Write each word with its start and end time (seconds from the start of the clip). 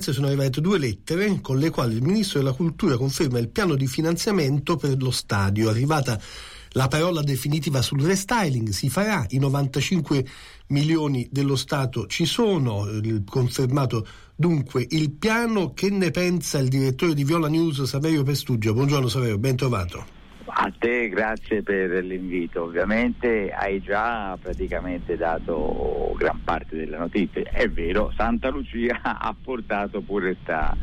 sono 0.00 0.26
arrivate 0.26 0.60
due 0.60 0.76
lettere 0.76 1.40
con 1.40 1.56
le 1.56 1.70
quali 1.70 1.94
il 1.94 2.02
Ministro 2.02 2.40
della 2.40 2.52
Cultura 2.52 2.96
conferma 2.96 3.38
il 3.38 3.48
piano 3.48 3.76
di 3.76 3.86
finanziamento 3.86 4.74
per 4.74 5.00
lo 5.00 5.12
stadio. 5.12 5.68
Arrivata 5.68 6.20
la 6.70 6.88
parola 6.88 7.22
definitiva 7.22 7.80
sul 7.80 8.02
restyling 8.02 8.70
si 8.70 8.90
farà, 8.90 9.24
i 9.28 9.38
95 9.38 10.26
milioni 10.68 11.28
dello 11.30 11.54
Stato 11.54 12.08
ci 12.08 12.26
sono, 12.26 12.88
confermato 13.24 14.04
dunque 14.34 14.84
il 14.90 15.12
piano. 15.12 15.72
Che 15.72 15.88
ne 15.90 16.10
pensa 16.10 16.58
il 16.58 16.68
direttore 16.68 17.14
di 17.14 17.22
Viola 17.22 17.46
News 17.46 17.84
Saverio 17.84 18.24
Pestugio? 18.24 18.74
Buongiorno 18.74 19.06
Saverio, 19.06 19.38
ben 19.38 19.54
trovato. 19.54 20.23
A 20.66 20.72
te 20.78 21.10
grazie 21.10 21.62
per 21.62 21.90
l'invito, 22.02 22.62
ovviamente 22.62 23.50
hai 23.50 23.82
già 23.82 24.34
praticamente 24.40 25.14
dato 25.14 26.14
gran 26.16 26.40
parte 26.42 26.74
delle 26.74 26.96
notizie, 26.96 27.42
è 27.42 27.68
vero, 27.68 28.10
Santa 28.16 28.48
Lucia 28.48 28.98
ha 29.04 29.36
portato 29.38 30.00
pure 30.00 30.36
questa 30.36 30.74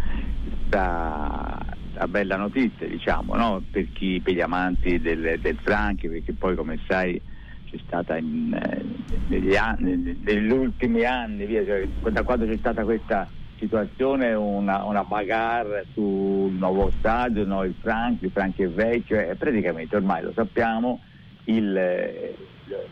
bella 2.08 2.36
notizia 2.38 2.88
diciamo, 2.88 3.34
no? 3.34 3.64
per, 3.72 3.92
chi, 3.92 4.22
per 4.24 4.36
gli 4.36 4.42
amanti 4.42 5.02
del, 5.02 5.40
del 5.42 5.58
Franchi, 5.64 6.08
perché 6.10 6.34
poi 6.34 6.56
come 6.56 6.80
sai 6.88 7.20
c'è 7.66 7.78
stata 7.88 8.18
in, 8.18 8.54
eh, 8.54 8.86
negli, 9.30 9.56
anni, 9.56 10.20
negli 10.24 10.52
ultimi 10.52 11.06
anni, 11.06 11.48
via, 11.48 11.66
cioè, 11.66 11.88
da 12.12 12.22
quando 12.22 12.46
c'è 12.46 12.58
stata 12.58 12.84
questa 12.84 13.28
situazione 13.58 14.34
una, 14.34 14.84
una 14.84 15.04
bagarre 15.04 15.86
sul 16.52 16.60
nuovo 16.60 16.92
stadio, 17.00 17.46
no? 17.46 17.64
il 17.64 17.76
Franchi, 17.80 18.26
il 18.26 18.32
Franchi 18.32 18.64
è 18.64 18.70
vecchio 18.70 19.20
e 19.20 19.36
praticamente 19.36 19.96
ormai 19.96 20.22
lo 20.22 20.34
sappiamo 20.34 21.02
il, 21.46 22.36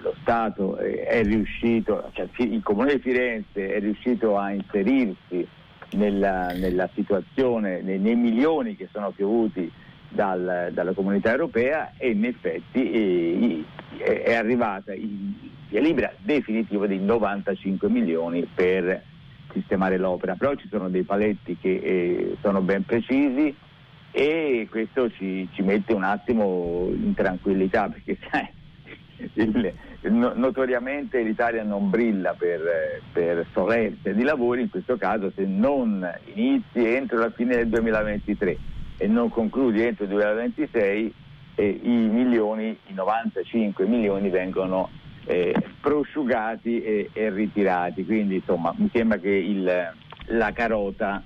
lo 0.01 0.15
Stato 0.21 0.77
è 0.77 1.21
riuscito, 1.23 2.09
cioè 2.13 2.27
il 2.37 2.63
Comune 2.63 2.95
di 2.95 3.01
Firenze 3.01 3.73
è 3.73 3.79
riuscito 3.79 4.37
a 4.37 4.51
inserirsi 4.51 5.45
nella, 5.91 6.47
nella 6.53 6.89
situazione, 6.93 7.81
nei, 7.81 7.99
nei, 7.99 8.15
milioni 8.15 8.75
che 8.75 8.87
sono 8.91 9.11
piovuti 9.11 9.71
dal, 10.07 10.69
dalla 10.71 10.93
comunità 10.93 11.31
europea 11.31 11.93
e 11.97 12.09
in 12.09 12.25
effetti 12.25 12.91
eh, 12.91 13.63
è, 13.97 14.21
è 14.23 14.33
arrivata 14.33 14.93
il 14.93 15.47
via 15.69 15.81
libera 15.81 16.11
definitivo 16.17 16.87
di 16.87 16.97
95 16.97 17.89
milioni 17.89 18.47
per 18.51 19.03
sistemare 19.53 19.97
l'opera, 19.97 20.35
però 20.35 20.55
ci 20.55 20.67
sono 20.69 20.89
dei 20.89 21.03
paletti 21.03 21.57
che 21.57 21.75
eh, 21.75 22.37
sono 22.41 22.61
ben 22.61 22.83
precisi 22.83 23.55
e 24.11 24.67
questo 24.69 25.11
ci, 25.11 25.47
ci, 25.53 25.61
mette 25.61 25.93
un 25.93 26.03
attimo 26.03 26.87
in 26.91 27.13
tranquillità 27.13 27.89
perché 27.89 28.17
sai, 28.29 28.47
il, 29.33 29.73
no, 30.11 30.31
notoriamente 30.35 31.21
l'Italia 31.21 31.63
non 31.63 31.89
brilla 31.89 32.33
per, 32.33 33.01
per 33.11 33.45
solerzia 33.53 34.13
di 34.13 34.23
lavori, 34.23 34.61
in 34.61 34.69
questo 34.69 34.97
caso 34.97 35.31
se 35.35 35.45
non 35.45 36.07
inizi 36.33 36.85
entro 36.85 37.19
la 37.19 37.31
fine 37.31 37.55
del 37.57 37.67
2023 37.67 38.57
e 38.97 39.07
non 39.07 39.29
concludi 39.29 39.81
entro 39.81 40.05
il 40.05 40.09
2026 40.11 41.13
eh, 41.55 41.79
i 41.83 42.07
milioni, 42.07 42.77
i 42.87 42.93
95 42.93 43.85
milioni 43.85 44.29
vengono 44.29 44.89
eh, 45.25 45.53
prosciugati 45.81 46.81
e, 46.81 47.09
e, 47.13 47.29
ritirati. 47.29 48.05
Quindi 48.05 48.35
insomma 48.35 48.73
mi 48.77 48.89
sembra 48.93 49.17
che 49.17 49.29
il, 49.29 49.93
la 50.27 50.51
carota 50.51 51.23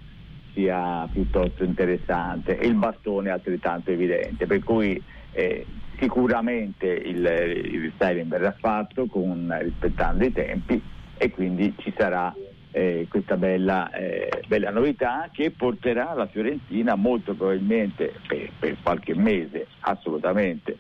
sia 0.54 1.08
piuttosto 1.12 1.64
interessante 1.64 2.58
e 2.58 2.68
il 2.68 2.76
bastone 2.76 3.30
altrettanto 3.30 3.92
evidente. 3.92 4.46
Per 4.46 4.64
cui 4.64 5.02
eh, 5.32 5.66
sicuramente 6.00 6.88
il, 6.88 7.18
il 7.18 7.82
restyling 7.82 8.28
verrà 8.30 8.56
fatto 8.58 9.06
con, 9.08 9.56
rispettando 9.60 10.26
i 10.26 10.32
tempi 10.32 10.82
e 11.18 11.32
quindi 11.32 11.74
ci 11.78 11.94
sarà 11.96 12.34
eh, 12.72 13.06
questa 13.08 13.38
bella, 13.38 13.92
eh, 13.92 14.44
bella, 14.48 14.72
novità 14.72 15.30
che 15.32 15.52
porterà 15.52 16.14
la 16.14 16.26
Fiorentina 16.26 16.96
molto 16.96 17.36
probabilmente 17.36 18.14
per, 18.28 18.50
per, 18.60 18.78
qualche 18.82 19.14
mese 19.14 19.68
assolutamente 19.82 20.73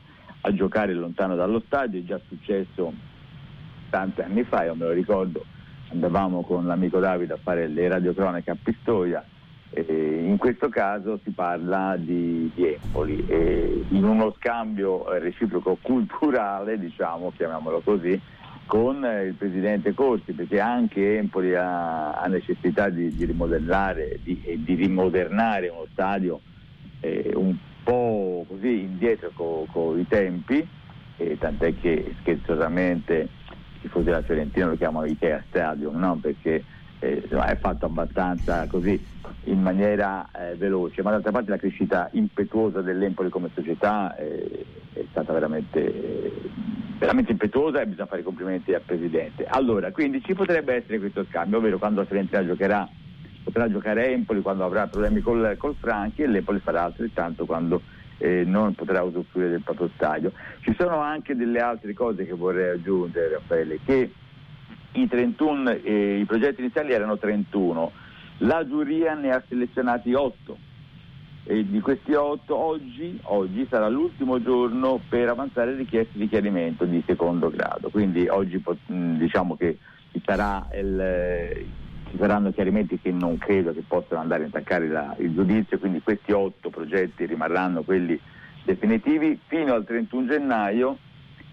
a 0.45 0.53
giocare 0.53 0.93
lontano 0.93 1.35
dallo 1.35 1.61
stadio, 1.65 1.99
è 1.99 2.03
già 2.03 2.19
successo 2.27 2.93
tanti 3.89 4.21
anni 4.21 4.43
fa, 4.43 4.65
io 4.65 4.75
me 4.75 4.85
lo 4.85 4.91
ricordo, 4.91 5.45
andavamo 5.89 6.43
con 6.43 6.65
l'amico 6.65 6.99
Davide 6.99 7.33
a 7.33 7.39
fare 7.41 7.67
le 7.67 7.87
radiocronache 7.87 8.51
a 8.51 8.57
Pistoia, 8.61 9.23
in 9.75 10.35
questo 10.37 10.69
caso 10.69 11.19
si 11.23 11.31
parla 11.31 11.95
di, 11.97 12.51
di 12.53 12.73
Empoli 12.73 13.25
e 13.27 13.85
in 13.89 14.03
uno 14.03 14.33
scambio 14.37 15.09
reciproco 15.17 15.77
culturale, 15.81 16.77
diciamo, 16.77 17.31
chiamiamolo 17.35 17.79
così, 17.79 18.19
con 18.65 19.03
il 19.03 19.33
presidente 19.33 19.93
Corsi, 19.93 20.33
perché 20.33 20.59
anche 20.59 21.17
Empoli 21.17 21.55
ha, 21.55 22.11
ha 22.11 22.27
necessità 22.27 22.89
di, 22.89 23.15
di 23.15 23.25
rimodellare 23.25 24.19
e 24.23 24.59
di 24.61 24.73
rimodernare 24.75 25.69
uno 25.69 25.87
stadio 25.91 26.39
eh, 26.99 27.31
un 27.35 27.55
po' 27.83 28.45
così 28.47 28.81
indietro 28.81 29.31
con 29.35 29.65
co 29.67 29.97
i 29.97 30.07
tempi, 30.07 30.65
eh, 31.17 31.37
tant'è 31.37 31.75
che 31.75 32.15
scherzosamente 32.21 33.29
tifosi 33.81 34.05
della 34.05 34.21
Fiorentina 34.21 34.67
lo 34.67 34.77
chiamano 34.77 35.05
Ikea 35.05 35.43
Stadium, 35.49 35.97
no? 35.97 36.17
perché 36.21 36.63
eh, 36.99 37.27
è 37.27 37.57
fatto 37.57 37.85
abbastanza 37.85 38.65
così 38.67 38.99
in 39.45 39.61
maniera 39.61 40.29
eh, 40.31 40.55
veloce, 40.55 41.01
ma 41.01 41.11
d'altra 41.11 41.31
parte 41.31 41.49
la 41.49 41.57
crescita 41.57 42.09
impetuosa 42.13 42.81
dell'Empoli 42.81 43.29
come 43.29 43.49
società 43.53 44.15
eh, 44.15 44.65
è 44.93 45.03
stata 45.11 45.33
veramente, 45.33 46.31
veramente, 46.97 47.31
impetuosa 47.31 47.81
e 47.81 47.87
bisogna 47.87 48.07
fare 48.07 48.21
i 48.21 48.23
complimenti 48.23 48.73
al 48.73 48.81
Presidente. 48.81 49.45
Allora, 49.45 49.91
quindi 49.91 50.21
ci 50.23 50.33
potrebbe 50.33 50.75
essere 50.75 50.99
questo 50.99 51.25
scambio, 51.29 51.57
ovvero 51.57 51.77
quando 51.77 52.01
la 52.01 52.05
Fiorentina 52.05 52.45
giocherà, 52.45 52.87
potrà 53.43 53.69
giocare 53.69 54.11
Empoli 54.11 54.41
quando 54.41 54.63
avrà 54.63 54.87
problemi 54.87 55.21
col, 55.21 55.55
col 55.57 55.75
Franchi 55.79 56.21
e 56.21 56.27
l'Empoli 56.27 56.59
farà 56.59 56.83
altrettanto 56.83 57.45
quando 57.45 57.81
eh, 58.17 58.43
non 58.45 58.73
potrà 58.73 59.03
usufruire 59.03 59.49
del 59.49 59.61
proprio 59.61 59.89
stadio. 59.95 60.31
Ci 60.61 60.73
sono 60.77 60.99
anche 60.99 61.35
delle 61.35 61.59
altre 61.59 61.93
cose 61.93 62.25
che 62.25 62.33
vorrei 62.33 62.71
aggiungere, 62.71 63.29
Raffaele, 63.33 63.79
che 63.83 64.11
i, 64.93 65.07
31, 65.07 65.71
eh, 65.71 66.19
i 66.19 66.25
progetti 66.25 66.61
iniziali 66.61 66.93
erano 66.93 67.17
31, 67.17 67.91
la 68.39 68.65
giuria 68.67 69.13
ne 69.13 69.31
ha 69.31 69.43
selezionati 69.47 70.13
8 70.13 70.57
e 71.45 71.67
di 71.67 71.81
questi 71.81 72.13
8 72.13 72.55
oggi, 72.55 73.19
oggi, 73.23 73.67
sarà 73.69 73.89
l'ultimo 73.89 74.41
giorno 74.41 75.01
per 75.09 75.27
avanzare 75.27 75.75
richieste 75.75 76.17
di 76.17 76.29
chiarimento 76.29 76.85
di 76.85 77.03
secondo 77.05 77.49
grado, 77.49 77.89
quindi 77.89 78.27
oggi 78.27 78.63
diciamo 78.85 79.57
che 79.57 79.77
sarà 80.23 80.65
il, 80.73 81.65
ci 82.13 82.19
saranno 82.19 82.51
chiarimenti 82.51 82.99
che 82.99 83.11
non 83.11 83.39
credo 83.39 83.73
che 83.73 83.83
possano 83.87 84.21
andare 84.21 84.43
a 84.43 84.45
intaccare 84.45 84.87
la, 84.87 85.15
il 85.17 85.33
giudizio, 85.33 85.79
quindi 85.79 85.99
questi 86.03 86.31
otto 86.31 86.69
progetti 86.69 87.25
rimarranno 87.25 87.81
quelli 87.81 88.19
definitivi 88.63 89.39
fino 89.47 89.73
al 89.73 89.83
31 89.83 90.27
gennaio 90.27 90.97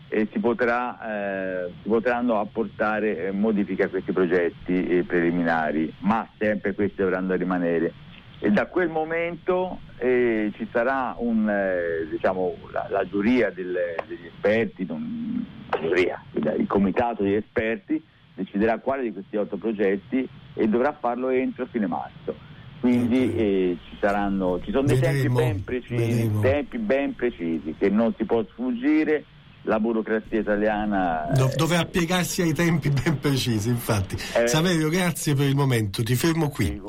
e 0.08 0.28
si, 0.30 0.38
potrà, 0.38 1.64
eh, 1.64 1.72
si 1.82 1.88
potranno 1.88 2.40
apportare 2.40 3.28
eh, 3.28 3.30
modifiche 3.30 3.84
a 3.84 3.88
questi 3.88 4.12
progetti 4.12 4.86
eh, 4.86 5.02
preliminari, 5.04 5.90
ma 6.00 6.28
sempre 6.36 6.74
questi 6.74 6.96
dovranno 6.96 7.34
rimanere. 7.36 7.94
E 8.38 8.50
da 8.50 8.66
quel 8.66 8.90
momento 8.90 9.78
eh, 9.96 10.52
ci 10.56 10.68
sarà 10.70 11.14
un, 11.16 11.48
eh, 11.48 12.06
diciamo, 12.10 12.54
la, 12.70 12.86
la, 12.90 13.08
giuria 13.08 13.48
del, 13.50 13.78
degli 14.06 14.26
esperti, 14.26 14.84
non, 14.84 15.42
giuria, 15.80 16.22
il 16.32 16.66
comitato 16.66 17.22
degli 17.22 17.34
esperti 17.34 18.02
deciderà 18.34 18.78
quale 18.78 19.02
di 19.02 19.12
questi 19.12 19.36
otto 19.36 19.56
progetti 19.56 20.28
e 20.60 20.68
dovrà 20.68 20.94
farlo 20.98 21.30
entro 21.30 21.66
fine 21.70 21.86
marzo. 21.86 22.34
Quindi 22.80 23.34
eh, 23.34 23.78
ci, 23.88 23.96
saranno, 23.98 24.60
ci 24.62 24.70
sono 24.70 24.86
dei 24.86 24.98
vedremo, 24.98 25.38
tempi 25.38 25.52
ben 25.52 25.64
precisi, 25.64 26.30
tempi 26.40 26.78
ben 26.78 27.14
precisi 27.14 27.74
che 27.78 27.88
non 27.88 28.14
si 28.16 28.24
può 28.24 28.44
sfuggire. 28.52 29.24
La 29.64 29.78
burocrazia 29.78 30.40
italiana 30.40 31.28
Do, 31.34 31.50
doveva 31.54 31.84
piegarsi 31.84 32.40
ai 32.40 32.54
tempi 32.54 32.88
ben 32.88 33.18
precisi 33.18 33.68
infatti. 33.68 34.16
Eh, 34.34 34.48
Saverio 34.48 34.88
grazie 34.88 35.34
per 35.34 35.46
il 35.46 35.54
momento. 35.54 36.02
Ti 36.02 36.14
fermo 36.14 36.48
qui. 36.48 36.80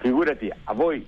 Figurati 0.00 0.50
a 0.64 0.72
voi 0.72 1.04